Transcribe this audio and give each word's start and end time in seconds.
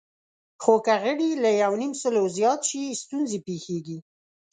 خو 0.63 0.73
که 0.85 0.95
غړي 1.03 1.29
له 1.43 1.49
یونیمسلو 1.63 2.23
زیات 2.37 2.61
شي، 2.69 2.83
ستونزې 3.01 3.39
پېښېږي. 3.47 3.97